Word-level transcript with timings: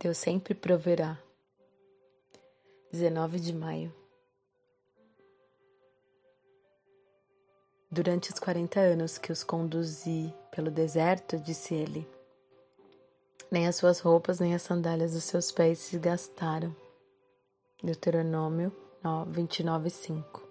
Deus 0.00 0.18
sempre 0.18 0.54
proverá. 0.54 1.18
19 2.92 3.40
de 3.40 3.52
maio. 3.52 3.92
Durante 7.90 8.32
os 8.32 8.38
40 8.38 8.78
anos 8.78 9.18
que 9.18 9.32
os 9.32 9.42
conduzi 9.42 10.32
pelo 10.52 10.70
deserto, 10.70 11.36
disse 11.36 11.74
ele, 11.74 12.08
nem 13.50 13.66
as 13.66 13.74
suas 13.74 13.98
roupas 13.98 14.38
nem 14.38 14.54
as 14.54 14.62
sandálias 14.62 15.14
dos 15.14 15.24
seus 15.24 15.50
pés 15.50 15.80
se 15.80 15.98
gastaram. 15.98 16.74
Deuteronômio 17.82 18.72
29, 19.26 19.90
5. 19.90 20.48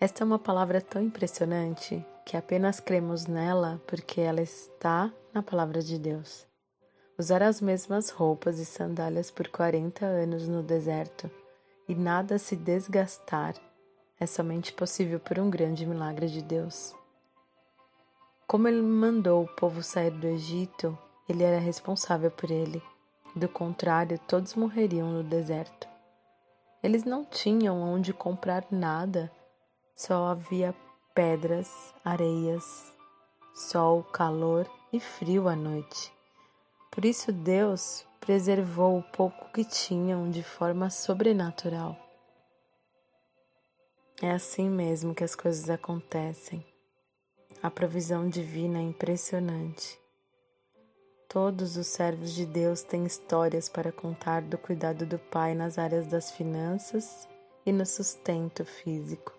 Esta 0.00 0.22
é 0.22 0.24
uma 0.24 0.38
palavra 0.38 0.80
tão 0.80 1.02
impressionante 1.02 2.02
que 2.24 2.36
apenas 2.36 2.80
cremos 2.80 3.26
nela 3.26 3.80
porque 3.86 4.22
ela 4.22 4.40
está 4.40 5.12
na 5.34 5.42
palavra 5.42 5.82
de 5.82 5.98
Deus. 5.98 6.46
Usar 7.18 7.42
as 7.42 7.62
mesmas 7.62 8.10
roupas 8.10 8.58
e 8.58 8.64
sandálias 8.66 9.30
por 9.30 9.48
40 9.48 10.04
anos 10.04 10.46
no 10.46 10.62
deserto 10.62 11.30
e 11.88 11.94
nada 11.94 12.36
se 12.36 12.54
desgastar 12.54 13.54
é 14.20 14.26
somente 14.26 14.70
possível 14.70 15.18
por 15.18 15.38
um 15.38 15.48
grande 15.48 15.86
milagre 15.86 16.28
de 16.28 16.42
Deus. 16.42 16.94
Como 18.46 18.68
ele 18.68 18.82
mandou 18.82 19.44
o 19.44 19.48
povo 19.48 19.82
sair 19.82 20.10
do 20.10 20.26
Egito, 20.26 20.96
ele 21.26 21.42
era 21.42 21.58
responsável 21.58 22.30
por 22.30 22.50
ele. 22.50 22.82
Do 23.34 23.48
contrário, 23.48 24.20
todos 24.28 24.54
morreriam 24.54 25.10
no 25.10 25.22
deserto. 25.22 25.88
Eles 26.82 27.04
não 27.04 27.24
tinham 27.24 27.80
onde 27.80 28.12
comprar 28.12 28.66
nada, 28.70 29.32
só 29.96 30.26
havia 30.26 30.74
pedras, 31.14 31.94
areias, 32.04 32.92
sol, 33.54 34.02
calor 34.04 34.70
e 34.92 35.00
frio 35.00 35.48
à 35.48 35.56
noite. 35.56 36.15
Por 36.96 37.04
isso 37.04 37.30
Deus 37.30 38.06
preservou 38.18 38.96
o 38.96 39.02
pouco 39.02 39.52
que 39.52 39.62
tinham 39.62 40.30
de 40.30 40.42
forma 40.42 40.88
sobrenatural. 40.88 41.94
É 44.22 44.30
assim 44.30 44.70
mesmo 44.70 45.14
que 45.14 45.22
as 45.22 45.34
coisas 45.34 45.68
acontecem. 45.68 46.64
A 47.62 47.70
provisão 47.70 48.30
divina 48.30 48.78
é 48.78 48.80
impressionante. 48.80 50.00
Todos 51.28 51.76
os 51.76 51.86
servos 51.86 52.32
de 52.32 52.46
Deus 52.46 52.80
têm 52.80 53.04
histórias 53.04 53.68
para 53.68 53.92
contar 53.92 54.40
do 54.40 54.56
cuidado 54.56 55.04
do 55.04 55.18
Pai 55.18 55.54
nas 55.54 55.76
áreas 55.76 56.06
das 56.06 56.30
finanças 56.30 57.28
e 57.66 57.72
no 57.72 57.84
sustento 57.84 58.64
físico. 58.64 59.34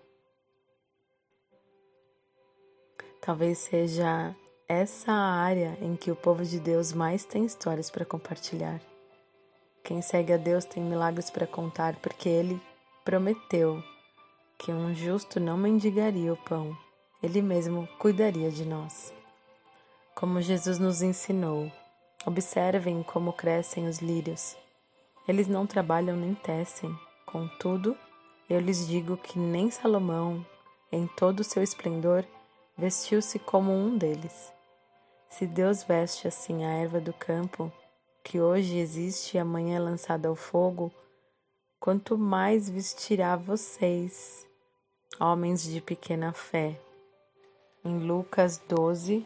Talvez 3.20 3.58
seja 3.58 4.32
essa 4.68 5.10
a 5.10 5.34
área 5.40 5.78
em 5.80 5.96
que 5.96 6.10
o 6.10 6.16
povo 6.16 6.44
de 6.44 6.60
Deus 6.60 6.92
mais 6.92 7.24
tem 7.24 7.46
histórias 7.46 7.90
para 7.90 8.04
compartilhar. 8.04 8.78
Quem 9.82 10.02
segue 10.02 10.34
a 10.34 10.36
Deus 10.36 10.66
tem 10.66 10.82
milagres 10.82 11.30
para 11.30 11.46
contar 11.46 11.96
porque 11.96 12.28
ele 12.28 12.60
prometeu 13.02 13.82
que 14.58 14.70
um 14.70 14.94
justo 14.94 15.40
não 15.40 15.56
mendigaria 15.56 16.30
o 16.30 16.36
pão, 16.36 16.76
ele 17.22 17.40
mesmo 17.40 17.88
cuidaria 17.98 18.50
de 18.50 18.66
nós. 18.66 19.14
Como 20.14 20.42
Jesus 20.42 20.78
nos 20.78 21.00
ensinou, 21.00 21.72
observem 22.26 23.02
como 23.02 23.32
crescem 23.32 23.88
os 23.88 24.00
lírios. 24.00 24.54
Eles 25.26 25.48
não 25.48 25.66
trabalham 25.66 26.14
nem 26.14 26.34
tecem, 26.34 26.94
contudo, 27.24 27.96
eu 28.50 28.60
lhes 28.60 28.86
digo 28.86 29.16
que 29.16 29.38
nem 29.38 29.70
Salomão, 29.70 30.44
em 30.92 31.06
todo 31.06 31.40
o 31.40 31.44
seu 31.44 31.62
esplendor, 31.62 32.22
vestiu-se 32.76 33.38
como 33.38 33.72
um 33.72 33.96
deles. 33.96 34.57
Se 35.28 35.46
Deus 35.46 35.82
veste 35.82 36.26
assim 36.26 36.64
a 36.64 36.70
erva 36.70 37.00
do 37.00 37.12
campo, 37.12 37.70
que 38.24 38.40
hoje 38.40 38.78
existe 38.78 39.36
e 39.36 39.38
amanhã 39.38 39.76
é 39.76 39.80
lançada 39.80 40.28
ao 40.28 40.34
fogo, 40.34 40.92
quanto 41.78 42.18
mais 42.18 42.68
vestirá 42.68 43.36
vocês, 43.36 44.46
homens 45.20 45.62
de 45.62 45.80
pequena 45.80 46.32
fé. 46.32 46.80
Em 47.84 47.98
Lucas 47.98 48.58
12, 48.68 49.24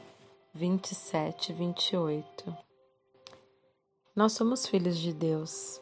27 0.53 1.51
e 1.51 1.55
28. 1.55 2.57
Nós 4.15 4.33
somos 4.33 4.67
filhos 4.67 4.99
de 4.99 5.13
Deus 5.13 5.81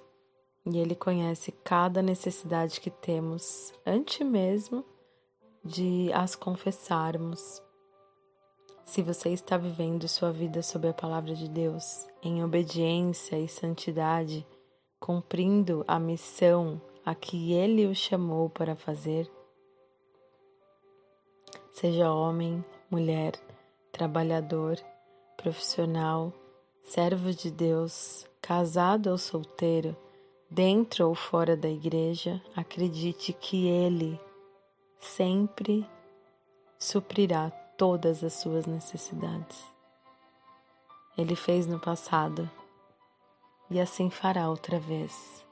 e 0.64 0.78
Ele 0.78 0.94
conhece 0.94 1.50
cada 1.50 2.00
necessidade 2.00 2.80
que 2.80 2.90
temos 2.90 3.72
antes 3.84 4.24
mesmo 4.24 4.84
de 5.64 6.12
as 6.12 6.36
confessarmos. 6.36 7.60
Se 8.90 9.02
você 9.02 9.28
está 9.28 9.56
vivendo 9.56 10.08
sua 10.08 10.32
vida 10.32 10.64
sob 10.64 10.88
a 10.88 10.92
palavra 10.92 11.32
de 11.32 11.48
Deus, 11.48 12.08
em 12.20 12.42
obediência 12.42 13.38
e 13.38 13.46
santidade, 13.46 14.44
cumprindo 14.98 15.84
a 15.86 15.96
missão 15.96 16.82
a 17.06 17.14
que 17.14 17.52
Ele 17.52 17.86
o 17.86 17.94
chamou 17.94 18.50
para 18.50 18.74
fazer, 18.74 19.30
seja 21.70 22.12
homem, 22.12 22.64
mulher, 22.90 23.34
trabalhador, 23.92 24.76
profissional, 25.36 26.32
servo 26.82 27.32
de 27.32 27.48
Deus, 27.48 28.26
casado 28.42 29.08
ou 29.08 29.18
solteiro, 29.18 29.96
dentro 30.50 31.06
ou 31.06 31.14
fora 31.14 31.56
da 31.56 31.70
igreja, 31.70 32.42
acredite 32.56 33.32
que 33.34 33.68
Ele 33.68 34.20
sempre 34.98 35.86
suprirá 36.76 37.52
todas 37.80 38.22
as 38.22 38.34
suas 38.34 38.66
necessidades. 38.66 39.64
Ele 41.16 41.34
fez 41.34 41.66
no 41.66 41.80
passado 41.80 42.50
e 43.70 43.80
assim 43.80 44.10
fará 44.10 44.50
outra 44.50 44.78
vez. 44.78 45.42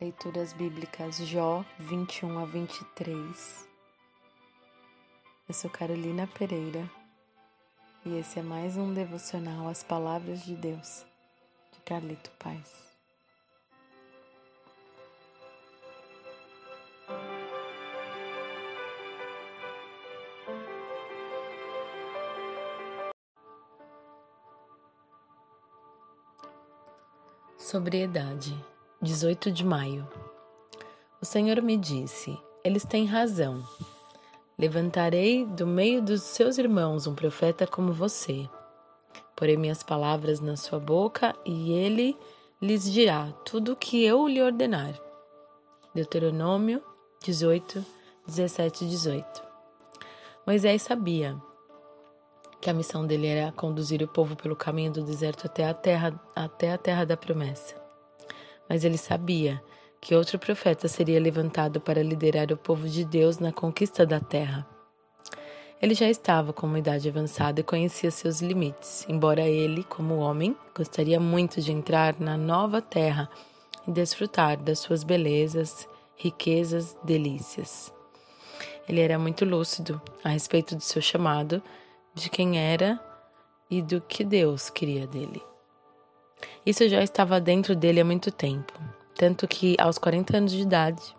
Leituras 0.00 0.52
Bíblicas 0.52 1.16
Jó 1.16 1.64
21 1.76 2.38
a 2.38 2.44
23. 2.44 3.68
Eu 5.48 5.54
sou 5.54 5.68
Carolina 5.68 6.28
Pereira 6.38 6.88
e 8.04 8.16
esse 8.16 8.38
é 8.38 8.42
mais 8.44 8.76
um 8.76 8.94
devocional 8.94 9.66
às 9.66 9.82
Palavras 9.82 10.44
de 10.44 10.54
Deus, 10.54 11.04
de 11.72 11.80
Carlito 11.80 12.30
Paz. 12.38 12.85
Sobriedade, 27.66 28.56
18 29.02 29.50
de 29.50 29.66
maio. 29.66 30.06
O 31.20 31.24
Senhor 31.24 31.60
me 31.60 31.76
disse: 31.76 32.38
Eles 32.62 32.84
têm 32.84 33.06
razão. 33.06 33.60
Levantarei 34.56 35.44
do 35.44 35.66
meio 35.66 36.00
dos 36.00 36.22
seus 36.22 36.58
irmãos 36.58 37.08
um 37.08 37.14
profeta 37.16 37.66
como 37.66 37.92
você. 37.92 38.48
Porei 39.34 39.56
minhas 39.56 39.82
palavras 39.82 40.38
na 40.38 40.56
sua 40.56 40.78
boca 40.78 41.34
e 41.44 41.72
ele 41.72 42.16
lhes 42.62 42.84
dirá 42.84 43.32
tudo 43.44 43.72
o 43.72 43.76
que 43.76 44.04
eu 44.04 44.28
lhe 44.28 44.40
ordenar. 44.40 44.94
Deuteronômio 45.92 46.80
18, 47.24 47.84
17 48.28 48.84
e 48.84 48.88
18. 48.90 49.42
Moisés 50.46 50.82
sabia 50.82 51.36
que 52.66 52.70
a 52.70 52.74
missão 52.74 53.06
dele 53.06 53.28
era 53.28 53.52
conduzir 53.52 54.02
o 54.02 54.08
povo 54.08 54.34
pelo 54.34 54.56
caminho 54.56 54.90
do 54.90 55.04
deserto 55.04 55.46
até 55.46 55.68
a 55.68 55.72
terra, 55.72 56.20
até 56.34 56.72
a 56.72 56.76
terra 56.76 57.06
da 57.06 57.16
promessa. 57.16 57.76
Mas 58.68 58.82
ele 58.82 58.98
sabia 58.98 59.62
que 60.00 60.16
outro 60.16 60.36
profeta 60.36 60.88
seria 60.88 61.20
levantado 61.20 61.80
para 61.80 62.02
liderar 62.02 62.50
o 62.50 62.56
povo 62.56 62.88
de 62.88 63.04
Deus 63.04 63.38
na 63.38 63.52
conquista 63.52 64.04
da 64.04 64.18
terra. 64.18 64.66
Ele 65.80 65.94
já 65.94 66.10
estava 66.10 66.52
com 66.52 66.66
uma 66.66 66.80
idade 66.80 67.08
avançada 67.08 67.60
e 67.60 67.62
conhecia 67.62 68.10
seus 68.10 68.40
limites, 68.40 69.06
embora 69.08 69.42
ele, 69.42 69.84
como 69.84 70.16
homem, 70.16 70.56
gostaria 70.76 71.20
muito 71.20 71.60
de 71.60 71.70
entrar 71.70 72.18
na 72.18 72.36
nova 72.36 72.82
terra 72.82 73.30
e 73.86 73.92
desfrutar 73.92 74.56
das 74.56 74.80
suas 74.80 75.04
belezas, 75.04 75.88
riquezas, 76.16 76.96
delícias. 77.04 77.94
Ele 78.88 79.00
era 79.00 79.16
muito 79.20 79.44
lúcido 79.44 80.02
a 80.24 80.30
respeito 80.30 80.74
do 80.74 80.82
seu 80.82 81.00
chamado 81.00 81.62
de 82.16 82.30
quem 82.30 82.58
era 82.58 82.98
e 83.70 83.82
do 83.82 84.00
que 84.00 84.24
Deus 84.24 84.70
queria 84.70 85.06
dele. 85.06 85.42
Isso 86.64 86.88
já 86.88 87.02
estava 87.02 87.38
dentro 87.38 87.76
dele 87.76 88.00
há 88.00 88.04
muito 88.04 88.32
tempo, 88.32 88.72
tanto 89.14 89.46
que 89.46 89.76
aos 89.78 89.98
40 89.98 90.36
anos 90.38 90.52
de 90.52 90.62
idade, 90.62 91.14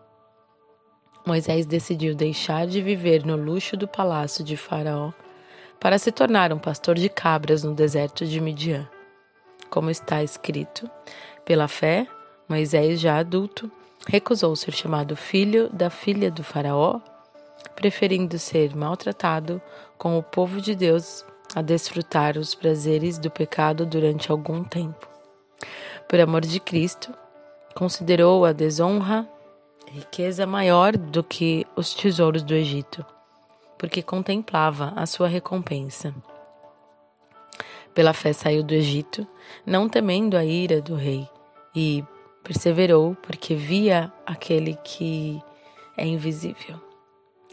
Moisés 1.26 1.66
decidiu 1.68 2.16
deixar 2.16 2.66
de 2.66 2.82
viver 2.82 3.24
no 3.26 3.36
luxo 3.36 3.78
do 3.78 3.88
palácio 3.88 4.44
de 4.44 4.58
Faraó 4.58 5.12
para 5.80 6.00
se 6.00 6.12
tornar 6.12 6.52
um 6.52 6.58
pastor 6.58 6.96
de 6.96 7.10
cabras 7.10 7.64
no 7.64 7.76
deserto 7.76 8.26
de 8.26 8.42
Midian. 8.42 8.90
Como 9.70 9.92
está 9.92 10.24
escrito, 10.24 10.90
pela 11.46 11.68
fé, 11.68 12.08
Moisés, 12.50 13.00
já 13.00 13.18
adulto, 13.18 13.70
recusou 14.08 14.56
ser 14.56 14.74
chamado 14.74 15.16
filho 15.16 15.70
da 15.70 15.90
filha 15.90 16.32
do 16.32 16.44
Faraó 16.44 17.02
preferindo 17.78 18.40
ser 18.40 18.76
maltratado 18.76 19.62
com 19.98 20.18
o 20.18 20.24
povo 20.24 20.62
de 20.62 20.76
Deus 20.76 21.26
a 21.56 21.62
desfrutar 21.62 22.38
os 22.38 22.54
prazeres 22.54 23.18
do 23.18 23.32
pecado 23.32 23.86
durante 23.86 24.32
algum 24.32 24.64
tempo. 24.64 25.08
Por 26.08 26.20
amor 26.20 26.42
de 26.42 26.60
Cristo, 26.60 27.14
considerou 27.74 28.46
a 28.46 28.52
desonra 28.52 29.28
riqueza 29.92 30.46
maior 30.46 30.98
do 30.98 31.24
que 31.24 31.66
os 31.76 31.94
tesouros 31.94 32.44
do 32.44 32.54
Egito, 32.54 33.06
porque 33.78 34.02
contemplava 34.02 34.94
a 34.96 35.06
sua 35.06 35.28
recompensa. 35.28 36.14
Pela 37.94 38.14
fé 38.14 38.34
saiu 38.34 38.64
do 38.64 38.74
Egito, 38.74 39.26
não 39.66 39.90
temendo 39.90 40.38
a 40.38 40.46
ira 40.46 40.82
do 40.82 40.96
rei, 40.96 41.28
e 41.76 42.04
perseverou 42.44 43.16
porque 43.22 43.56
via 43.56 44.12
aquele 44.26 44.76
que 44.84 45.42
é 45.96 46.06
invisível. 46.06 46.80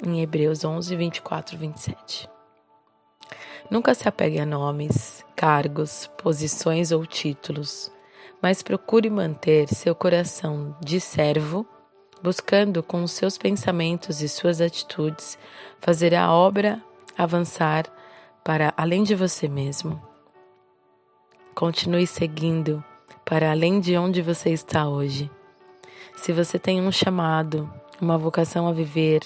Em 0.05 0.21
Hebreus 0.21 0.65
11, 0.65 0.95
24, 0.97 1.57
27. 1.57 2.34
Nunca 3.71 3.95
se 3.95 4.09
apegue 4.09 4.39
a 4.39 4.47
nomes, 4.47 5.25
cargos, 5.35 6.09
posições 6.23 6.93
ou 6.93 7.07
títulos, 7.07 7.91
mas 8.41 8.63
procure 8.63 9.09
manter 9.09 9.69
seu 9.69 9.95
coração 9.95 10.77
de 10.81 11.01
servo, 11.01 11.67
buscando 12.23 12.83
com 12.83 13.07
seus 13.07 13.39
pensamentos 13.39 14.21
e 14.21 14.29
suas 14.29 14.61
atitudes 14.61 15.39
fazer 15.81 16.15
a 16.15 16.31
obra 16.33 16.83
avançar 17.17 17.87
para 18.43 18.73
além 18.77 19.03
de 19.03 19.15
você 19.15 19.49
mesmo. 19.49 20.01
Continue 21.55 22.07
seguindo 22.07 22.85
para 23.25 23.51
além 23.51 23.81
de 23.81 23.97
onde 23.97 24.21
você 24.21 24.51
está 24.51 24.89
hoje. 24.89 25.31
Se 26.17 26.33
você 26.33 26.59
tem 26.59 26.81
um 26.81 26.93
chamado, 26.93 27.71
uma 28.01 28.19
vocação 28.19 28.69
a 28.69 28.73
viver, 28.73 29.21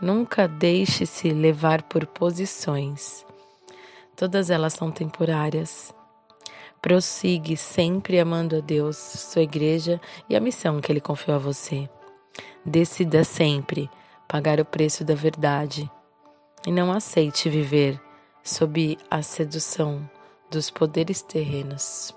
nunca 0.00 0.46
deixe-se 0.46 1.30
levar 1.30 1.82
por 1.82 2.06
posições. 2.06 3.24
Todas 4.16 4.48
elas 4.48 4.74
são 4.74 4.92
temporárias. 4.92 5.92
Prossigue 6.80 7.56
sempre 7.56 8.20
amando 8.20 8.56
a 8.56 8.60
Deus, 8.60 8.96
sua 8.96 9.42
igreja 9.42 10.00
e 10.28 10.36
a 10.36 10.40
missão 10.40 10.80
que 10.80 10.92
Ele 10.92 11.00
confiou 11.00 11.36
a 11.36 11.40
você. 11.40 11.88
Decida 12.64 13.24
sempre 13.24 13.90
pagar 14.28 14.60
o 14.60 14.64
preço 14.64 15.04
da 15.04 15.14
verdade 15.14 15.90
e 16.66 16.70
não 16.70 16.92
aceite 16.92 17.48
viver 17.48 18.00
sob 18.42 18.98
a 19.10 19.22
sedução 19.22 20.08
dos 20.50 20.70
poderes 20.70 21.20
terrenos. 21.22 22.14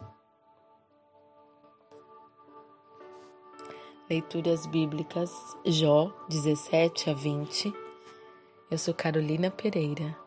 Leituras 4.10 4.66
Bíblicas 4.66 5.32
Jó 5.66 6.14
17 6.30 7.10
a 7.10 7.14
20. 7.14 7.74
Eu 8.70 8.78
sou 8.78 8.94
Carolina 8.94 9.50
Pereira 9.50 10.27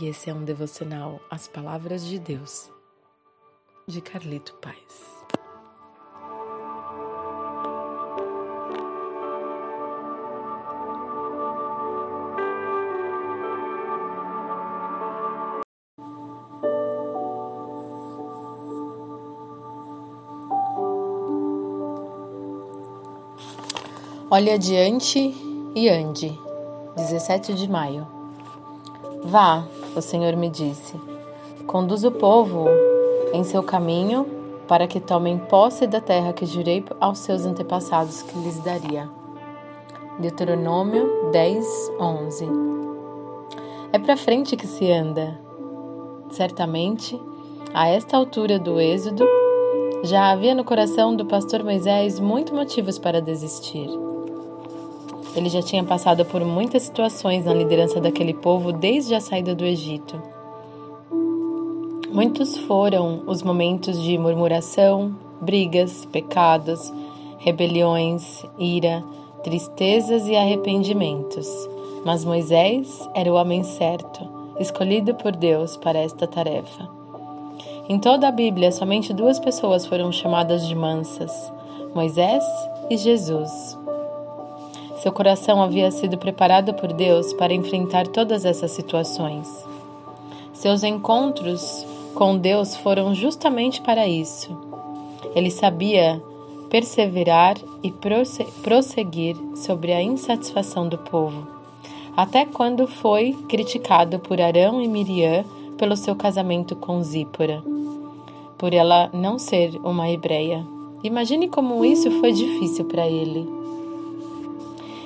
e 0.00 0.06
esse 0.06 0.30
é 0.30 0.34
um 0.34 0.44
devocional 0.44 1.20
As 1.30 1.46
Palavras 1.46 2.04
de 2.04 2.18
Deus, 2.18 2.70
de 3.86 4.00
Carlito 4.00 4.54
Paz. 4.54 5.22
Olhe 24.30 24.50
adiante 24.50 25.18
e 25.76 25.90
ande. 25.90 26.32
17 26.96 27.52
de 27.52 27.68
maio. 27.68 28.21
Vá, 29.24 29.64
o 29.94 30.00
Senhor 30.00 30.36
me 30.36 30.48
disse. 30.48 31.00
Conduz 31.66 32.04
o 32.04 32.10
povo 32.10 32.66
em 33.32 33.44
seu 33.44 33.62
caminho 33.62 34.26
para 34.66 34.86
que 34.86 34.98
tomem 34.98 35.38
posse 35.38 35.86
da 35.86 36.00
terra 36.00 36.32
que 36.32 36.44
jurei 36.44 36.84
aos 37.00 37.18
seus 37.18 37.46
antepassados 37.46 38.22
que 38.22 38.38
lhes 38.38 38.58
daria. 38.60 39.08
Deuteronômio 40.18 41.30
10, 41.30 41.92
11. 42.00 42.48
É 43.92 43.98
para 43.98 44.16
frente 44.16 44.56
que 44.56 44.66
se 44.66 44.90
anda. 44.90 45.38
Certamente, 46.30 47.20
a 47.72 47.88
esta 47.88 48.16
altura 48.16 48.58
do 48.58 48.80
Êxodo, 48.80 49.24
já 50.02 50.30
havia 50.30 50.54
no 50.54 50.64
coração 50.64 51.14
do 51.14 51.24
pastor 51.26 51.62
Moisés 51.62 52.18
muitos 52.18 52.52
motivos 52.52 52.98
para 52.98 53.22
desistir. 53.22 53.88
Ele 55.34 55.48
já 55.48 55.62
tinha 55.62 55.82
passado 55.82 56.24
por 56.24 56.44
muitas 56.44 56.82
situações 56.82 57.44
na 57.44 57.54
liderança 57.54 58.00
daquele 58.00 58.34
povo 58.34 58.72
desde 58.72 59.14
a 59.14 59.20
saída 59.20 59.54
do 59.54 59.64
Egito. 59.64 60.20
Muitos 62.12 62.58
foram 62.58 63.22
os 63.26 63.42
momentos 63.42 64.00
de 64.02 64.18
murmuração, 64.18 65.16
brigas, 65.40 66.04
pecados, 66.04 66.92
rebeliões, 67.38 68.44
ira, 68.58 69.02
tristezas 69.42 70.28
e 70.28 70.36
arrependimentos. 70.36 71.48
Mas 72.04 72.24
Moisés 72.24 73.08
era 73.14 73.32
o 73.32 73.36
homem 73.36 73.62
certo, 73.64 74.28
escolhido 74.60 75.14
por 75.14 75.34
Deus 75.34 75.76
para 75.78 76.00
esta 76.00 76.26
tarefa. 76.26 76.88
Em 77.88 77.98
toda 77.98 78.28
a 78.28 78.32
Bíblia, 78.32 78.70
somente 78.70 79.14
duas 79.14 79.38
pessoas 79.38 79.86
foram 79.86 80.12
chamadas 80.12 80.68
de 80.68 80.74
mansas: 80.74 81.32
Moisés 81.94 82.44
e 82.90 82.96
Jesus. 82.96 83.81
Seu 85.02 85.10
coração 85.10 85.60
havia 85.60 85.90
sido 85.90 86.16
preparado 86.16 86.74
por 86.74 86.92
Deus 86.92 87.32
para 87.32 87.52
enfrentar 87.52 88.06
todas 88.06 88.44
essas 88.44 88.70
situações. 88.70 89.48
Seus 90.52 90.84
encontros 90.84 91.84
com 92.14 92.38
Deus 92.38 92.76
foram 92.76 93.12
justamente 93.12 93.80
para 93.80 94.06
isso. 94.06 94.56
Ele 95.34 95.50
sabia 95.50 96.22
perseverar 96.70 97.56
e 97.82 97.92
prosseguir 98.62 99.36
sobre 99.56 99.92
a 99.92 100.00
insatisfação 100.00 100.88
do 100.88 100.98
povo, 100.98 101.48
até 102.16 102.44
quando 102.44 102.86
foi 102.86 103.32
criticado 103.48 104.20
por 104.20 104.40
Arão 104.40 104.80
e 104.80 104.86
Miriam 104.86 105.44
pelo 105.76 105.96
seu 105.96 106.14
casamento 106.14 106.76
com 106.76 107.02
Zípora, 107.02 107.60
por 108.56 108.72
ela 108.72 109.10
não 109.12 109.36
ser 109.36 109.74
uma 109.82 110.08
hebreia. 110.08 110.64
Imagine 111.02 111.48
como 111.48 111.84
isso 111.84 112.08
foi 112.20 112.30
difícil 112.30 112.84
para 112.84 113.08
ele. 113.08 113.61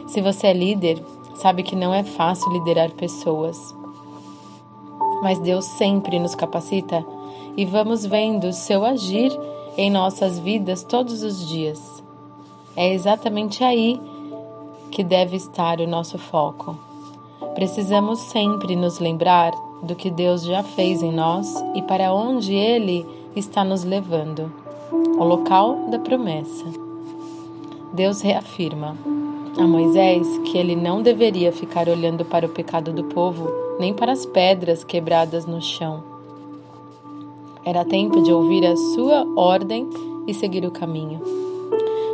Se 0.07 0.21
você 0.21 0.49
é 0.49 0.53
líder, 0.53 1.03
sabe 1.35 1.63
que 1.63 1.75
não 1.75 1.93
é 1.93 2.03
fácil 2.03 2.51
liderar 2.53 2.91
pessoas. 2.93 3.75
Mas 5.23 5.39
Deus 5.41 5.65
sempre 5.65 6.19
nos 6.19 6.35
capacita 6.35 7.05
e 7.57 7.65
vamos 7.65 8.05
vendo 8.05 8.53
seu 8.53 8.85
agir 8.85 9.33
em 9.77 9.91
nossas 9.91 10.39
vidas 10.39 10.85
todos 10.85 11.23
os 11.23 11.47
dias. 11.49 12.03
É 12.77 12.93
exatamente 12.93 13.65
aí 13.65 14.01
que 14.91 15.03
deve 15.03 15.37
estar 15.37 15.81
o 15.81 15.87
nosso 15.87 16.19
foco. 16.19 16.77
Precisamos 17.55 18.21
sempre 18.21 18.77
nos 18.77 18.99
lembrar 18.99 19.53
do 19.83 19.95
que 19.95 20.11
Deus 20.11 20.43
já 20.43 20.63
fez 20.63 21.03
em 21.03 21.13
nós 21.13 21.63
e 21.75 21.83
para 21.83 22.13
onde 22.13 22.55
Ele 22.55 23.07
está 23.35 23.65
nos 23.65 23.85
levando 23.85 24.53
o 25.19 25.25
local 25.25 25.89
da 25.91 25.99
promessa. 25.99 26.65
Deus 27.93 28.21
reafirma: 28.21 28.97
a 29.59 29.67
Moisés 29.67 30.27
que 30.45 30.59
ele 30.59 30.77
não 30.77 31.03
deveria 31.03 31.51
ficar 31.51 31.89
olhando 31.89 32.25
para 32.25 32.47
o 32.47 32.51
pecado 32.51 32.93
do 32.93 33.05
povo, 33.05 33.51
nem 33.79 33.95
para 33.95 34.13
as 34.13 34.27
pedras 34.27 34.85
quebradas 34.85 35.47
no 35.47 35.61
chão. 35.61 36.03
Era 37.65 37.85
tempo 37.85 38.23
de 38.23 38.33
ouvir 38.33 38.67
a 38.67 38.77
sua 38.77 39.27
ordem 39.37 39.89
e 40.27 40.35
seguir 40.35 40.65
o 40.65 40.71
caminho. 40.71 41.21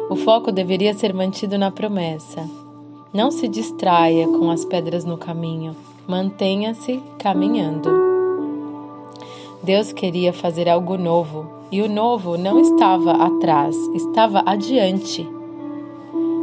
O 0.08 0.16
foco 0.16 0.52
deveria 0.52 0.94
ser 0.94 1.12
mantido 1.12 1.58
na 1.58 1.70
promessa. 1.70 2.48
Não 3.12 3.30
se 3.30 3.48
distraia 3.48 4.26
com 4.26 4.50
as 4.50 4.64
pedras 4.64 5.04
no 5.04 5.18
caminho, 5.18 5.76
mantenha-se 6.06 7.02
caminhando. 7.18 7.90
Deus 9.62 9.92
queria 9.92 10.32
fazer 10.32 10.68
algo 10.68 10.96
novo, 10.96 11.46
e 11.70 11.82
o 11.82 11.88
novo 11.88 12.36
não 12.36 12.58
estava 12.58 13.12
atrás, 13.12 13.76
estava 13.94 14.42
adiante. 14.46 15.28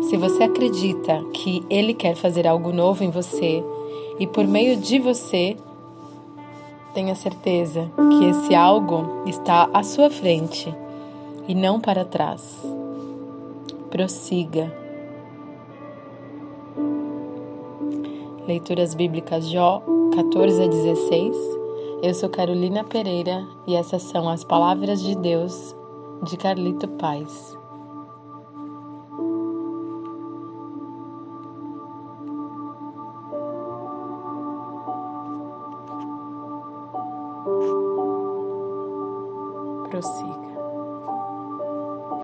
Se 0.02 0.18
você 0.18 0.44
acredita 0.44 1.24
que 1.34 1.64
Ele 1.70 1.94
quer 1.94 2.16
fazer 2.16 2.48
algo 2.48 2.72
novo 2.72 3.04
em 3.04 3.10
você 3.10 3.64
e 4.20 4.26
por 4.26 4.48
meio 4.48 4.78
de 4.78 5.00
você, 5.00 5.56
tenha 6.94 7.16
certeza 7.16 7.90
que 7.96 8.26
esse 8.26 8.56
algo 8.56 9.24
está 9.26 9.70
à 9.74 9.84
sua 9.84 10.10
frente 10.10 10.74
e 11.48 11.54
não 11.54 11.80
para 11.80 12.06
trás. 12.06 12.62
Prossiga. 13.90 14.74
Leituras 18.48 18.96
Bíblicas 18.96 19.48
Jó 19.48 19.84
14 20.16 20.64
a 20.64 20.68
16. 20.68 21.36
Eu 22.02 22.14
sou 22.14 22.30
Carolina 22.30 22.84
Pereira 22.84 23.46
e 23.68 23.76
essas 23.76 24.02
são 24.04 24.30
as 24.30 24.44
palavras 24.44 25.02
de 25.02 25.16
Deus 25.16 25.76
de 26.24 26.36
Carlito 26.38 26.88
Paz. 26.88 27.59